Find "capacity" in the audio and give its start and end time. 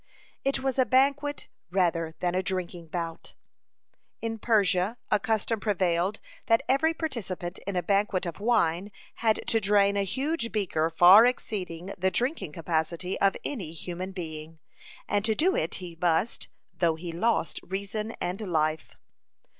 12.51-13.19